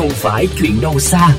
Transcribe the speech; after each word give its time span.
không 0.00 0.10
phải 0.10 0.46
chuyện 0.58 0.72
đâu 0.82 0.98
xa. 0.98 1.36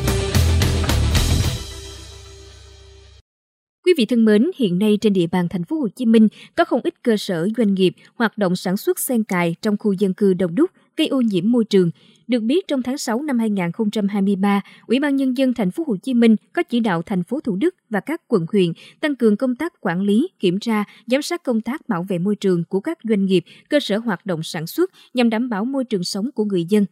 Quý 3.85 3.93
vị 3.97 4.05
thân 4.05 4.25
mến, 4.25 4.51
hiện 4.57 4.79
nay 4.79 4.97
trên 5.01 5.13
địa 5.13 5.27
bàn 5.27 5.47
thành 5.49 5.63
phố 5.63 5.75
Hồ 5.79 5.87
Chí 5.95 6.05
Minh 6.05 6.27
có 6.55 6.65
không 6.65 6.81
ít 6.83 7.03
cơ 7.03 7.17
sở 7.17 7.47
doanh 7.57 7.73
nghiệp 7.73 7.93
hoạt 8.15 8.37
động 8.37 8.55
sản 8.55 8.77
xuất 8.77 8.99
xen 8.99 9.23
cài 9.23 9.55
trong 9.61 9.77
khu 9.77 9.93
dân 9.93 10.13
cư 10.13 10.33
đông 10.33 10.55
đúc, 10.55 10.71
gây 10.97 11.07
ô 11.07 11.21
nhiễm 11.21 11.51
môi 11.51 11.65
trường. 11.65 11.91
Được 12.31 12.43
biết 12.43 12.67
trong 12.67 12.83
tháng 12.83 12.97
6 12.97 13.21
năm 13.21 13.39
2023, 13.39 14.61
Ủy 14.87 14.99
ban 14.99 15.15
nhân 15.15 15.37
dân 15.37 15.53
thành 15.53 15.71
phố 15.71 15.83
Hồ 15.87 15.95
Chí 16.03 16.13
Minh 16.13 16.35
có 16.53 16.63
chỉ 16.63 16.79
đạo 16.79 17.01
thành 17.01 17.23
phố 17.23 17.39
Thủ 17.39 17.55
Đức 17.55 17.75
và 17.89 17.99
các 17.99 18.21
quận 18.27 18.45
huyện 18.51 18.71
tăng 18.99 19.15
cường 19.15 19.37
công 19.37 19.55
tác 19.55 19.73
quản 19.81 20.01
lý, 20.01 20.27
kiểm 20.39 20.59
tra, 20.59 20.83
giám 21.07 21.21
sát 21.21 21.43
công 21.43 21.61
tác 21.61 21.89
bảo 21.89 22.05
vệ 22.09 22.19
môi 22.19 22.35
trường 22.35 22.63
của 22.63 22.79
các 22.79 22.97
doanh 23.03 23.25
nghiệp, 23.25 23.43
cơ 23.69 23.79
sở 23.79 23.97
hoạt 23.97 24.25
động 24.25 24.43
sản 24.43 24.67
xuất 24.67 24.91
nhằm 25.13 25.29
đảm 25.29 25.49
bảo 25.49 25.65
môi 25.65 25.83
trường 25.83 26.03
sống 26.03 26.29
của 26.35 26.45
người 26.45 26.65
dân. 26.65 26.85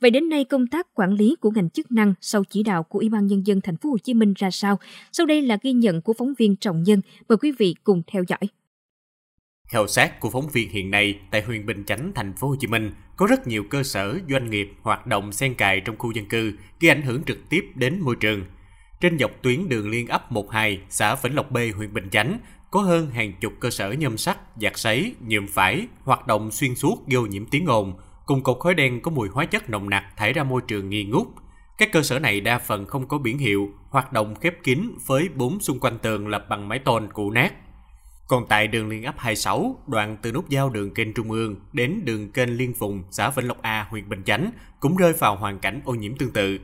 Vậy 0.00 0.10
đến 0.10 0.28
nay 0.28 0.44
công 0.44 0.66
tác 0.66 0.94
quản 0.94 1.12
lý 1.12 1.36
của 1.40 1.50
ngành 1.50 1.70
chức 1.70 1.92
năng 1.92 2.14
sau 2.20 2.44
chỉ 2.44 2.62
đạo 2.62 2.82
của 2.82 2.98
Ủy 2.98 3.08
ban 3.08 3.26
nhân 3.26 3.46
dân 3.46 3.60
thành 3.60 3.76
phố 3.76 3.90
Hồ 3.90 3.98
Chí 3.98 4.14
Minh 4.14 4.34
ra 4.36 4.50
sao? 4.50 4.78
Sau 5.12 5.26
đây 5.26 5.42
là 5.42 5.58
ghi 5.62 5.72
nhận 5.72 6.02
của 6.02 6.12
phóng 6.12 6.34
viên 6.38 6.56
Trọng 6.56 6.82
Nhân. 6.82 7.00
Mời 7.28 7.36
quý 7.36 7.52
vị 7.58 7.74
cùng 7.84 8.02
theo 8.06 8.24
dõi. 8.28 8.48
Khảo 9.68 9.86
sát 9.86 10.20
của 10.20 10.30
phóng 10.30 10.48
viên 10.48 10.70
hiện 10.70 10.90
nay 10.90 11.18
tại 11.30 11.42
huyện 11.42 11.66
Bình 11.66 11.84
Chánh, 11.84 12.12
thành 12.14 12.32
phố 12.32 12.48
Hồ 12.48 12.56
Chí 12.60 12.66
Minh 12.66 12.92
có 13.16 13.26
rất 13.26 13.46
nhiều 13.46 13.64
cơ 13.70 13.82
sở 13.82 14.18
doanh 14.30 14.50
nghiệp 14.50 14.72
hoạt 14.82 15.06
động 15.06 15.32
xen 15.32 15.54
cài 15.54 15.80
trong 15.80 15.98
khu 15.98 16.10
dân 16.10 16.26
cư 16.26 16.52
gây 16.80 16.90
ảnh 16.90 17.02
hưởng 17.02 17.24
trực 17.24 17.48
tiếp 17.48 17.64
đến 17.74 18.00
môi 18.00 18.16
trường. 18.16 18.44
Trên 19.00 19.18
dọc 19.18 19.30
tuyến 19.42 19.68
đường 19.68 19.90
liên 19.90 20.08
ấp 20.08 20.32
12, 20.32 20.80
xã 20.88 21.14
Vĩnh 21.14 21.34
Lộc 21.34 21.50
B, 21.50 21.58
huyện 21.76 21.92
Bình 21.92 22.10
Chánh 22.10 22.38
có 22.70 22.80
hơn 22.80 23.10
hàng 23.10 23.32
chục 23.40 23.52
cơ 23.60 23.70
sở 23.70 23.92
nhôm 23.92 24.16
sắt, 24.16 24.38
giặt 24.56 24.78
sấy, 24.78 25.14
nhuộm 25.20 25.46
phải 25.46 25.86
hoạt 26.02 26.26
động 26.26 26.50
xuyên 26.50 26.74
suốt 26.74 27.08
gây 27.08 27.22
nhiễm 27.22 27.46
tiếng 27.46 27.66
ồn, 27.66 27.94
cùng 28.26 28.42
cột 28.42 28.58
khói 28.60 28.74
đen 28.74 29.00
có 29.00 29.10
mùi 29.10 29.28
hóa 29.28 29.44
chất 29.44 29.70
nồng 29.70 29.90
nặc 29.90 30.04
thải 30.16 30.32
ra 30.32 30.44
môi 30.44 30.62
trường 30.68 30.88
nghi 30.88 31.04
ngút. 31.04 31.26
Các 31.78 31.92
cơ 31.92 32.02
sở 32.02 32.18
này 32.18 32.40
đa 32.40 32.58
phần 32.58 32.86
không 32.86 33.08
có 33.08 33.18
biển 33.18 33.38
hiệu, 33.38 33.70
hoạt 33.90 34.12
động 34.12 34.34
khép 34.34 34.62
kín 34.62 34.90
với 35.06 35.28
bốn 35.34 35.60
xung 35.60 35.80
quanh 35.80 35.98
tường 35.98 36.28
lập 36.28 36.46
bằng 36.48 36.68
mái 36.68 36.78
tôn 36.78 37.08
cũ 37.12 37.30
nát. 37.30 37.52
Còn 38.28 38.46
tại 38.48 38.68
đường 38.68 38.88
liên 38.88 39.02
ấp 39.02 39.14
26, 39.18 39.76
đoạn 39.86 40.16
từ 40.22 40.32
nút 40.32 40.48
giao 40.48 40.70
đường 40.70 40.94
kênh 40.94 41.14
Trung 41.14 41.30
ương 41.30 41.56
đến 41.72 42.00
đường 42.04 42.32
kênh 42.32 42.56
Liên 42.56 42.74
Phùng, 42.74 43.02
xã 43.10 43.30
Vĩnh 43.30 43.48
Lộc 43.48 43.62
A, 43.62 43.86
huyện 43.90 44.08
Bình 44.08 44.22
Chánh 44.24 44.50
cũng 44.80 44.96
rơi 44.96 45.12
vào 45.12 45.36
hoàn 45.36 45.58
cảnh 45.58 45.80
ô 45.84 45.94
nhiễm 45.94 46.16
tương 46.16 46.32
tự. 46.32 46.58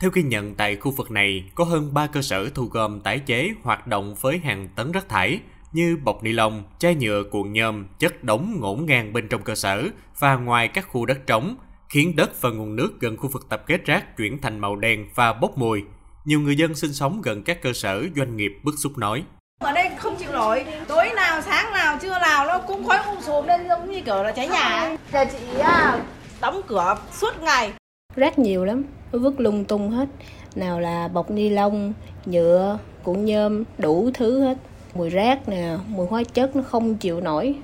Theo 0.00 0.10
ghi 0.14 0.22
nhận 0.22 0.54
tại 0.54 0.76
khu 0.76 0.90
vực 0.90 1.10
này, 1.10 1.50
có 1.54 1.64
hơn 1.64 1.94
3 1.94 2.06
cơ 2.06 2.22
sở 2.22 2.48
thu 2.54 2.64
gom 2.64 3.00
tái 3.00 3.18
chế 3.18 3.50
hoạt 3.62 3.86
động 3.86 4.14
với 4.20 4.38
hàng 4.38 4.68
tấn 4.76 4.92
rác 4.92 5.08
thải 5.08 5.40
như 5.72 5.96
bọc 6.04 6.22
ni 6.22 6.32
lông, 6.32 6.64
chai 6.78 6.94
nhựa 6.94 7.22
cuộn 7.30 7.52
nhôm, 7.52 7.86
chất 7.98 8.24
đống 8.24 8.56
ngổn 8.60 8.86
ngang 8.86 9.12
bên 9.12 9.28
trong 9.28 9.42
cơ 9.42 9.54
sở 9.54 9.88
và 10.18 10.36
ngoài 10.36 10.68
các 10.68 10.88
khu 10.88 11.06
đất 11.06 11.26
trống, 11.26 11.56
khiến 11.88 12.16
đất 12.16 12.40
và 12.40 12.50
nguồn 12.50 12.76
nước 12.76 13.00
gần 13.00 13.16
khu 13.16 13.28
vực 13.28 13.46
tập 13.48 13.62
kết 13.66 13.84
rác 13.84 14.16
chuyển 14.16 14.38
thành 14.38 14.58
màu 14.58 14.76
đen 14.76 15.06
và 15.14 15.32
bốc 15.32 15.58
mùi. 15.58 15.82
Nhiều 16.24 16.40
người 16.40 16.56
dân 16.56 16.74
sinh 16.74 16.92
sống 16.92 17.20
gần 17.22 17.42
các 17.42 17.62
cơ 17.62 17.72
sở 17.72 18.04
doanh 18.16 18.36
nghiệp 18.36 18.52
bức 18.62 18.74
xúc 18.78 18.98
nói. 18.98 19.24
Ở 19.58 19.72
đây 19.72 19.90
không 19.98 20.16
chịu 20.18 20.31
nổi, 20.42 20.64
tối 20.88 21.10
nào, 21.16 21.42
sáng 21.42 21.72
nào, 21.72 21.98
trưa 22.02 22.18
nào 22.18 22.46
nó 22.46 22.58
cũng 22.58 22.84
khói 22.84 22.98
um 23.06 23.20
sùm 23.20 23.46
lên 23.46 23.68
giống 23.68 23.90
như 23.90 24.00
kiểu 24.00 24.22
là 24.22 24.32
cháy 24.32 24.48
nhà. 24.48 24.96
Nhà 25.12 25.24
chị 25.24 25.60
à, 25.60 26.00
đóng 26.40 26.60
cửa 26.66 26.96
suốt 27.12 27.42
ngày. 27.42 27.72
Rác 28.16 28.38
nhiều 28.38 28.64
lắm, 28.64 28.84
vứt 29.12 29.40
lung 29.40 29.64
tung 29.64 29.90
hết. 29.90 30.08
Nào 30.54 30.80
là 30.80 31.08
bọc 31.08 31.30
ni 31.30 31.48
lông, 31.48 31.92
nhựa, 32.24 32.78
cuộn 33.02 33.24
nhôm, 33.24 33.64
đủ 33.78 34.10
thứ 34.14 34.40
hết. 34.40 34.58
Mùi 34.94 35.10
rác 35.10 35.48
nè, 35.48 35.76
mùi 35.88 36.06
hóa 36.06 36.22
chất 36.34 36.56
nó 36.56 36.62
không 36.62 36.94
chịu 36.94 37.20
nổi. 37.20 37.54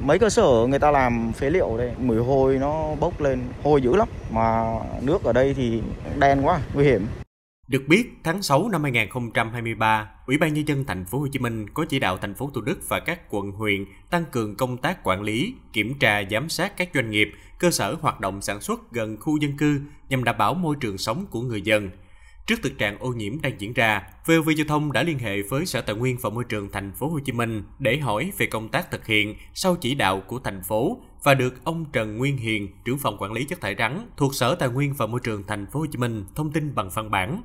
Mấy 0.00 0.18
cơ 0.18 0.30
sở 0.30 0.66
người 0.68 0.78
ta 0.78 0.90
làm 0.90 1.32
phế 1.32 1.50
liệu 1.50 1.76
đây, 1.78 1.90
mùi 1.98 2.16
hôi 2.16 2.58
nó 2.58 2.94
bốc 3.00 3.20
lên, 3.20 3.40
hôi 3.64 3.82
dữ 3.82 3.96
lắm. 3.96 4.08
Mà 4.30 4.64
nước 5.00 5.24
ở 5.24 5.32
đây 5.32 5.54
thì 5.54 5.82
đen 6.18 6.42
quá, 6.46 6.60
nguy 6.74 6.84
hiểm. 6.84 7.06
Được 7.72 7.88
biết, 7.88 8.12
tháng 8.24 8.42
6 8.42 8.68
năm 8.68 8.82
2023, 8.82 10.10
Ủy 10.26 10.38
ban 10.38 10.54
nhân 10.54 10.68
dân 10.68 10.84
thành 10.84 11.04
phố 11.04 11.18
Hồ 11.18 11.26
Chí 11.32 11.38
Minh 11.38 11.70
có 11.70 11.84
chỉ 11.88 11.98
đạo 11.98 12.18
thành 12.18 12.34
phố 12.34 12.50
Thủ 12.54 12.60
Đức 12.60 12.88
và 12.88 13.00
các 13.00 13.20
quận 13.30 13.52
huyện 13.52 13.84
tăng 14.10 14.24
cường 14.32 14.56
công 14.56 14.76
tác 14.76 15.04
quản 15.04 15.22
lý, 15.22 15.54
kiểm 15.72 15.94
tra 15.98 16.22
giám 16.30 16.48
sát 16.48 16.76
các 16.76 16.90
doanh 16.94 17.10
nghiệp, 17.10 17.28
cơ 17.58 17.70
sở 17.70 17.96
hoạt 18.00 18.20
động 18.20 18.42
sản 18.42 18.60
xuất 18.60 18.92
gần 18.92 19.16
khu 19.20 19.36
dân 19.36 19.56
cư 19.56 19.80
nhằm 20.08 20.24
đảm 20.24 20.38
bảo 20.38 20.54
môi 20.54 20.76
trường 20.80 20.98
sống 20.98 21.26
của 21.30 21.40
người 21.40 21.62
dân. 21.62 21.90
Trước 22.46 22.58
thực 22.62 22.78
trạng 22.78 22.98
ô 22.98 23.08
nhiễm 23.08 23.42
đang 23.42 23.52
diễn 23.58 23.72
ra, 23.72 24.02
VOV 24.26 24.50
Giao 24.56 24.66
thông 24.68 24.92
đã 24.92 25.02
liên 25.02 25.18
hệ 25.18 25.42
với 25.42 25.66
Sở 25.66 25.80
Tài 25.80 25.96
nguyên 25.96 26.16
và 26.20 26.30
Môi 26.30 26.44
trường 26.44 26.68
thành 26.72 26.92
phố 26.92 27.08
Hồ 27.08 27.18
Chí 27.24 27.32
Minh 27.32 27.62
để 27.78 27.98
hỏi 27.98 28.32
về 28.38 28.46
công 28.46 28.68
tác 28.68 28.90
thực 28.90 29.06
hiện 29.06 29.34
sau 29.54 29.76
chỉ 29.76 29.94
đạo 29.94 30.20
của 30.20 30.38
thành 30.38 30.62
phố 30.62 31.00
và 31.22 31.34
được 31.34 31.64
ông 31.64 31.84
Trần 31.92 32.18
Nguyên 32.18 32.36
Hiền, 32.36 32.68
trưởng 32.84 32.98
phòng 32.98 33.16
quản 33.18 33.32
lý 33.32 33.44
chất 33.44 33.60
thải 33.60 33.74
rắn 33.78 34.06
thuộc 34.16 34.34
Sở 34.34 34.54
Tài 34.54 34.68
nguyên 34.68 34.94
và 34.94 35.06
Môi 35.06 35.20
trường 35.24 35.42
thành 35.46 35.66
phố 35.66 35.80
Hồ 35.80 35.86
Chí 35.86 35.98
Minh 35.98 36.24
thông 36.34 36.52
tin 36.52 36.74
bằng 36.74 36.90
văn 36.94 37.10
bản. 37.10 37.42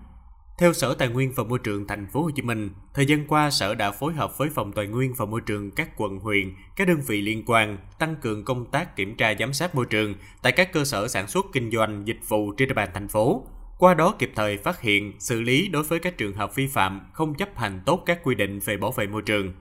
Theo 0.60 0.74
Sở 0.74 0.94
Tài 0.94 1.08
nguyên 1.08 1.32
và 1.36 1.44
Môi 1.44 1.60
trường 1.60 1.88
thành 1.88 2.08
phố 2.08 2.22
Hồ 2.22 2.30
Chí 2.36 2.42
Minh, 2.42 2.70
thời 2.94 3.06
gian 3.06 3.28
qua 3.28 3.52
Sở 3.52 3.76
đã 3.76 3.92
phối 3.92 4.14
hợp 4.14 4.38
với 4.38 4.50
Phòng 4.50 4.72
Tài 4.72 4.88
nguyên 4.88 5.14
và 5.14 5.26
Môi 5.26 5.42
trường 5.42 5.72
các 5.72 5.90
quận 5.98 6.20
huyện, 6.20 6.54
các 6.76 6.88
đơn 6.88 7.02
vị 7.08 7.22
liên 7.22 7.44
quan 7.46 7.78
tăng 8.00 8.16
cường 8.16 8.46
công 8.46 8.66
tác 8.66 8.96
kiểm 8.96 9.16
tra 9.16 9.34
giám 9.40 9.54
sát 9.54 9.76
môi 9.76 9.86
trường 9.86 10.14
tại 10.42 10.52
các 10.52 10.74
cơ 10.74 10.86
sở 10.86 11.08
sản 11.08 11.28
xuất 11.28 11.46
kinh 11.54 11.72
doanh 11.72 12.08
dịch 12.08 12.20
vụ 12.28 12.52
trên 12.52 12.68
địa 12.68 12.74
bàn 12.74 12.90
thành 12.94 13.08
phố. 13.08 13.44
Qua 13.78 13.94
đó 13.94 14.16
kịp 14.20 14.32
thời 14.36 14.58
phát 14.58 14.82
hiện, 14.82 15.14
xử 15.20 15.42
lý 15.42 15.68
đối 15.68 15.84
với 15.84 16.00
các 16.00 16.18
trường 16.18 16.34
hợp 16.34 16.56
vi 16.56 16.68
phạm 16.68 17.02
không 17.14 17.36
chấp 17.36 17.58
hành 17.58 17.82
tốt 17.86 18.04
các 18.06 18.24
quy 18.24 18.36
định 18.36 18.60
về 18.60 18.78
bảo 18.78 18.92
vệ 18.92 19.08
môi 19.08 19.22
trường. 19.22 19.54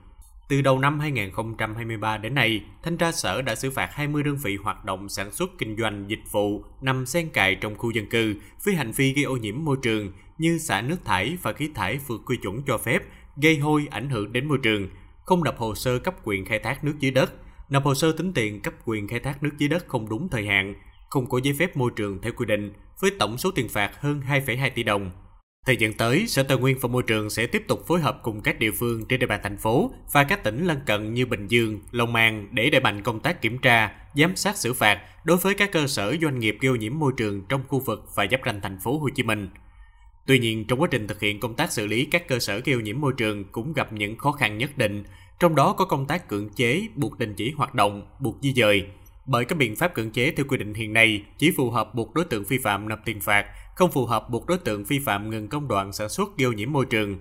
Từ 0.49 0.61
đầu 0.61 0.79
năm 0.79 0.99
2023 0.99 2.17
đến 2.17 2.33
nay, 2.35 2.63
Thanh 2.83 2.97
tra 2.97 3.11
Sở 3.11 3.41
đã 3.41 3.55
xử 3.55 3.71
phạt 3.71 3.89
20 3.93 4.23
đơn 4.23 4.37
vị 4.37 4.55
hoạt 4.55 4.85
động 4.85 5.09
sản 5.09 5.31
xuất 5.31 5.49
kinh 5.57 5.77
doanh 5.77 6.05
dịch 6.07 6.31
vụ 6.31 6.63
nằm 6.81 7.05
xen 7.05 7.29
cài 7.29 7.55
trong 7.55 7.75
khu 7.75 7.91
dân 7.91 8.09
cư 8.09 8.35
với 8.63 8.75
hành 8.75 8.91
vi 8.91 9.13
gây 9.13 9.23
ô 9.23 9.37
nhiễm 9.37 9.55
môi 9.65 9.77
trường 9.81 10.11
như 10.37 10.57
xả 10.57 10.81
nước 10.81 11.05
thải 11.05 11.37
và 11.41 11.53
khí 11.53 11.69
thải 11.75 11.97
vượt 12.07 12.21
quy 12.25 12.37
chuẩn 12.37 12.61
cho 12.67 12.77
phép, 12.77 13.03
gây 13.41 13.57
hôi 13.57 13.87
ảnh 13.91 14.09
hưởng 14.09 14.33
đến 14.33 14.47
môi 14.47 14.57
trường, 14.63 14.89
không 15.25 15.43
nộp 15.43 15.57
hồ 15.57 15.75
sơ 15.75 15.99
cấp 15.99 16.15
quyền 16.23 16.45
khai 16.45 16.59
thác 16.59 16.83
nước 16.83 16.95
dưới 16.99 17.11
đất, 17.11 17.33
nộp 17.69 17.83
hồ 17.83 17.95
sơ 17.95 18.11
tính 18.11 18.33
tiền 18.33 18.61
cấp 18.61 18.73
quyền 18.85 19.07
khai 19.07 19.19
thác 19.19 19.43
nước 19.43 19.51
dưới 19.57 19.69
đất 19.69 19.87
không 19.87 20.09
đúng 20.09 20.29
thời 20.29 20.45
hạn, 20.47 20.75
không 21.09 21.29
có 21.29 21.39
giấy 21.43 21.55
phép 21.59 21.77
môi 21.77 21.91
trường 21.95 22.21
theo 22.21 22.33
quy 22.37 22.45
định, 22.45 22.73
với 23.01 23.11
tổng 23.19 23.37
số 23.37 23.51
tiền 23.51 23.69
phạt 23.69 24.01
hơn 24.01 24.21
2,2 24.29 24.69
tỷ 24.75 24.83
đồng. 24.83 25.11
Thời 25.65 25.77
gian 25.77 25.93
tới, 25.93 26.27
Sở 26.27 26.43
Tài 26.43 26.57
nguyên 26.57 26.77
và 26.81 26.89
Môi 26.89 27.03
trường 27.03 27.29
sẽ 27.29 27.47
tiếp 27.47 27.63
tục 27.67 27.87
phối 27.87 27.99
hợp 27.99 28.19
cùng 28.23 28.41
các 28.41 28.59
địa 28.59 28.71
phương 28.71 29.05
trên 29.05 29.19
địa 29.19 29.25
bàn 29.25 29.39
thành 29.43 29.57
phố 29.57 29.91
và 30.11 30.23
các 30.23 30.43
tỉnh 30.43 30.65
lân 30.65 30.79
cận 30.85 31.13
như 31.13 31.25
Bình 31.25 31.47
Dương, 31.47 31.79
Long 31.91 32.15
An 32.15 32.47
để 32.51 32.69
đẩy 32.69 32.81
mạnh 32.81 33.01
công 33.03 33.19
tác 33.19 33.41
kiểm 33.41 33.57
tra, 33.57 33.91
giám 34.15 34.35
sát 34.35 34.57
xử 34.57 34.73
phạt 34.73 34.99
đối 35.25 35.37
với 35.37 35.53
các 35.53 35.71
cơ 35.71 35.87
sở 35.87 36.15
doanh 36.21 36.39
nghiệp 36.39 36.57
gây 36.61 36.69
ô 36.69 36.75
nhiễm 36.75 36.99
môi 36.99 37.13
trường 37.17 37.45
trong 37.49 37.63
khu 37.67 37.79
vực 37.79 38.05
và 38.15 38.25
giáp 38.31 38.39
ranh 38.45 38.61
thành 38.61 38.79
phố 38.83 38.99
Hồ 38.99 39.09
Chí 39.15 39.23
Minh. 39.23 39.49
Tuy 40.27 40.39
nhiên, 40.39 40.65
trong 40.65 40.81
quá 40.81 40.87
trình 40.91 41.07
thực 41.07 41.19
hiện 41.19 41.39
công 41.39 41.55
tác 41.55 41.71
xử 41.71 41.87
lý 41.87 42.05
các 42.05 42.27
cơ 42.27 42.39
sở 42.39 42.59
gây 42.59 42.75
ô 42.75 42.79
nhiễm 42.79 43.01
môi 43.01 43.13
trường 43.17 43.43
cũng 43.51 43.73
gặp 43.73 43.93
những 43.93 44.17
khó 44.17 44.31
khăn 44.31 44.57
nhất 44.57 44.77
định, 44.77 45.03
trong 45.39 45.55
đó 45.55 45.73
có 45.73 45.85
công 45.85 46.05
tác 46.05 46.27
cưỡng 46.27 46.49
chế, 46.49 46.87
buộc 46.95 47.19
đình 47.19 47.33
chỉ 47.33 47.51
hoạt 47.51 47.75
động, 47.75 48.07
buộc 48.19 48.37
di 48.41 48.53
dời. 48.53 48.85
Bởi 49.25 49.45
các 49.45 49.57
biện 49.57 49.75
pháp 49.75 49.93
cưỡng 49.93 50.11
chế 50.11 50.31
theo 50.31 50.45
quy 50.49 50.57
định 50.57 50.73
hiện 50.73 50.93
nay 50.93 51.23
chỉ 51.37 51.51
phù 51.57 51.69
hợp 51.69 51.95
buộc 51.95 52.13
đối 52.13 52.25
tượng 52.25 52.43
vi 52.43 52.57
phạm 52.57 52.89
nộp 52.89 52.99
tiền 53.05 53.21
phạt, 53.21 53.45
không 53.75 53.91
phù 53.91 54.05
hợp 54.05 54.29
buộc 54.29 54.45
đối 54.45 54.57
tượng 54.57 54.83
vi 54.83 54.99
phạm 54.99 55.29
ngừng 55.29 55.47
công 55.47 55.67
đoạn 55.67 55.93
sản 55.93 56.09
xuất 56.09 56.37
gây 56.37 56.45
ô 56.45 56.51
nhiễm 56.51 56.71
môi 56.71 56.85
trường. 56.85 57.19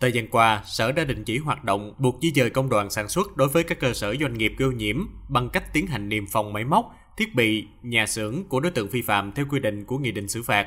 Thời 0.00 0.12
gian 0.12 0.28
qua, 0.28 0.62
Sở 0.66 0.92
đã 0.92 1.04
đình 1.04 1.24
chỉ 1.24 1.38
hoạt 1.38 1.64
động 1.64 1.94
buộc 1.98 2.18
di 2.22 2.32
dời 2.34 2.50
công 2.50 2.68
đoạn 2.68 2.90
sản 2.90 3.08
xuất 3.08 3.36
đối 3.36 3.48
với 3.48 3.64
các 3.64 3.80
cơ 3.80 3.94
sở 3.94 4.14
doanh 4.20 4.38
nghiệp 4.38 4.52
gây 4.58 4.68
ô 4.68 4.72
nhiễm 4.72 4.96
bằng 5.28 5.48
cách 5.50 5.72
tiến 5.72 5.86
hành 5.86 6.08
niêm 6.08 6.24
phong 6.26 6.52
máy 6.52 6.64
móc, 6.64 6.94
thiết 7.16 7.34
bị, 7.34 7.66
nhà 7.82 8.06
xưởng 8.06 8.44
của 8.48 8.60
đối 8.60 8.72
tượng 8.72 8.88
vi 8.88 9.02
phạm 9.02 9.32
theo 9.32 9.46
quy 9.50 9.60
định 9.60 9.84
của 9.84 9.98
nghị 9.98 10.10
định 10.10 10.28
xử 10.28 10.42
phạt. 10.42 10.66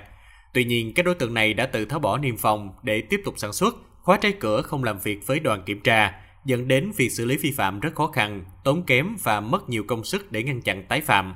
Tuy 0.53 0.63
nhiên, 0.63 0.93
các 0.93 1.05
đối 1.05 1.15
tượng 1.15 1.33
này 1.33 1.53
đã 1.53 1.65
tự 1.65 1.85
tháo 1.85 1.99
bỏ 1.99 2.17
niêm 2.17 2.37
phong 2.37 2.73
để 2.83 3.01
tiếp 3.01 3.21
tục 3.25 3.33
sản 3.37 3.53
xuất, 3.53 3.75
khóa 4.01 4.17
trái 4.17 4.33
cửa 4.39 4.61
không 4.61 4.83
làm 4.83 4.99
việc 4.99 5.27
với 5.27 5.39
đoàn 5.39 5.63
kiểm 5.65 5.79
tra, 5.79 6.13
dẫn 6.45 6.67
đến 6.67 6.91
việc 6.95 7.09
xử 7.09 7.25
lý 7.25 7.37
vi 7.37 7.51
phạm 7.51 7.79
rất 7.79 7.95
khó 7.95 8.07
khăn, 8.07 8.45
tốn 8.63 8.83
kém 8.83 9.15
và 9.23 9.39
mất 9.39 9.69
nhiều 9.69 9.83
công 9.87 10.03
sức 10.03 10.31
để 10.31 10.43
ngăn 10.43 10.61
chặn 10.61 10.83
tái 10.89 11.01
phạm. 11.01 11.33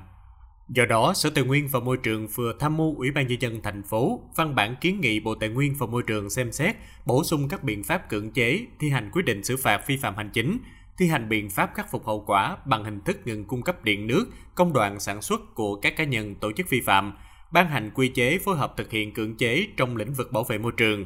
Do 0.69 0.85
đó, 0.85 1.13
Sở 1.13 1.29
Tài 1.29 1.43
nguyên 1.43 1.67
và 1.67 1.79
Môi 1.79 1.97
trường 1.97 2.27
vừa 2.27 2.53
tham 2.59 2.77
mưu 2.77 2.95
Ủy 2.97 3.11
ban 3.11 3.27
nhân 3.27 3.41
dân 3.41 3.61
thành 3.63 3.83
phố 3.83 4.21
văn 4.35 4.55
bản 4.55 4.75
kiến 4.81 5.01
nghị 5.01 5.19
Bộ 5.19 5.35
Tài 5.35 5.49
nguyên 5.49 5.75
và 5.77 5.87
Môi 5.87 6.03
trường 6.03 6.29
xem 6.29 6.51
xét 6.51 6.75
bổ 7.05 7.23
sung 7.23 7.47
các 7.49 7.63
biện 7.63 7.83
pháp 7.83 8.09
cưỡng 8.09 8.31
chế, 8.31 8.59
thi 8.79 8.89
hành 8.89 9.09
quyết 9.13 9.25
định 9.25 9.43
xử 9.43 9.57
phạt 9.57 9.87
vi 9.87 9.97
phạm 9.97 10.15
hành 10.15 10.29
chính, 10.33 10.57
thi 10.97 11.07
hành 11.07 11.29
biện 11.29 11.49
pháp 11.49 11.71
khắc 11.75 11.91
phục 11.91 12.05
hậu 12.05 12.23
quả 12.27 12.57
bằng 12.65 12.83
hình 12.83 13.01
thức 13.01 13.17
ngừng 13.25 13.45
cung 13.45 13.61
cấp 13.61 13.83
điện 13.83 14.07
nước, 14.07 14.25
công 14.55 14.73
đoạn 14.73 14.99
sản 14.99 15.21
xuất 15.21 15.55
của 15.55 15.75
các 15.75 15.97
cá 15.97 16.03
nhân 16.03 16.35
tổ 16.35 16.51
chức 16.51 16.69
vi 16.69 16.81
phạm, 16.81 17.13
ban 17.53 17.67
hành 17.67 17.91
quy 17.95 18.07
chế 18.07 18.37
phối 18.37 18.57
hợp 18.57 18.73
thực 18.77 18.91
hiện 18.91 19.13
cưỡng 19.13 19.35
chế 19.35 19.67
trong 19.77 19.97
lĩnh 19.97 20.13
vực 20.13 20.31
bảo 20.31 20.43
vệ 20.43 20.57
môi 20.57 20.71
trường. 20.77 21.05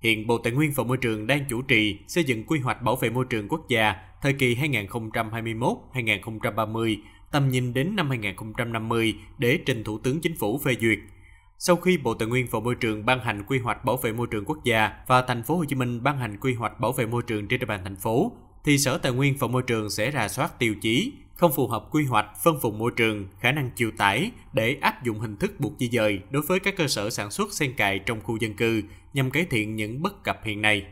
Hiện 0.00 0.26
Bộ 0.26 0.38
Tài 0.38 0.52
nguyên 0.52 0.72
và 0.76 0.84
Môi 0.84 0.96
trường 0.96 1.26
đang 1.26 1.44
chủ 1.48 1.62
trì 1.62 1.98
xây 2.08 2.24
dựng 2.24 2.44
quy 2.44 2.60
hoạch 2.60 2.82
bảo 2.82 2.96
vệ 2.96 3.10
môi 3.10 3.24
trường 3.30 3.48
quốc 3.48 3.68
gia 3.68 3.94
thời 4.22 4.32
kỳ 4.32 4.54
2021-2030, 4.54 6.96
tầm 7.32 7.48
nhìn 7.48 7.74
đến 7.74 7.96
năm 7.96 8.08
2050 8.08 9.14
để 9.38 9.58
trình 9.66 9.84
Thủ 9.84 9.98
tướng 9.98 10.20
Chính 10.20 10.36
phủ 10.36 10.58
phê 10.58 10.76
duyệt. 10.80 10.98
Sau 11.58 11.76
khi 11.76 11.98
Bộ 11.98 12.14
Tài 12.14 12.28
nguyên 12.28 12.46
và 12.50 12.60
Môi 12.60 12.74
trường 12.74 13.06
ban 13.06 13.20
hành 13.20 13.42
quy 13.46 13.58
hoạch 13.58 13.84
bảo 13.84 13.96
vệ 13.96 14.12
môi 14.12 14.26
trường 14.30 14.44
quốc 14.44 14.58
gia 14.64 14.90
và 15.06 15.22
thành 15.22 15.42
phố 15.42 15.56
Hồ 15.56 15.64
Chí 15.64 15.76
Minh 15.76 16.02
ban 16.02 16.18
hành 16.18 16.36
quy 16.40 16.54
hoạch 16.54 16.80
bảo 16.80 16.92
vệ 16.92 17.06
môi 17.06 17.22
trường 17.26 17.48
trên 17.48 17.60
địa 17.60 17.66
bàn 17.66 17.80
thành 17.84 17.96
phố, 17.96 18.32
thì 18.64 18.78
Sở 18.78 18.98
Tài 18.98 19.12
nguyên 19.12 19.36
và 19.38 19.46
Môi 19.46 19.62
trường 19.62 19.90
sẽ 19.90 20.10
rà 20.10 20.28
soát 20.28 20.58
tiêu 20.58 20.74
chí, 20.80 21.12
không 21.36 21.52
phù 21.52 21.66
hợp 21.66 21.84
quy 21.90 22.04
hoạch, 22.04 22.26
phân 22.42 22.58
vùng 22.58 22.78
môi 22.78 22.90
trường, 22.96 23.28
khả 23.40 23.52
năng 23.52 23.70
chịu 23.70 23.90
tải 23.90 24.30
để 24.52 24.76
áp 24.80 25.04
dụng 25.04 25.20
hình 25.20 25.36
thức 25.36 25.60
buộc 25.60 25.72
di 25.78 25.88
dời 25.88 26.20
đối 26.30 26.42
với 26.42 26.60
các 26.60 26.76
cơ 26.76 26.86
sở 26.88 27.10
sản 27.10 27.30
xuất 27.30 27.52
sen 27.52 27.74
cài 27.74 27.98
trong 27.98 28.20
khu 28.20 28.36
dân 28.36 28.54
cư 28.54 28.82
nhằm 29.14 29.30
cải 29.30 29.44
thiện 29.50 29.76
những 29.76 30.02
bất 30.02 30.24
cập 30.24 30.44
hiện 30.44 30.62
nay. 30.62 30.86